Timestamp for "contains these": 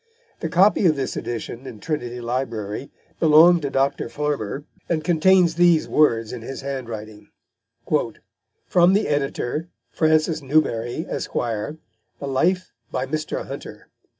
5.03-5.87